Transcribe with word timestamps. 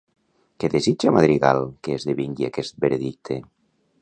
Què 0.63 0.69
desitja 0.75 1.13
Madrigal 1.17 1.61
que 1.85 1.99
esdevingui 2.01 2.49
aquest 2.51 2.83
veredicte? 2.89 3.43